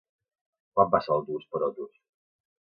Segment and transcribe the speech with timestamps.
[0.77, 1.93] Quan passa l'autobús per Otos?